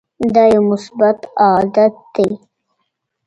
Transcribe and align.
دا 0.33 0.43
یو 0.53 0.63
مثبت 0.71 1.19
عادت 1.45 1.93
دی. 2.13 2.29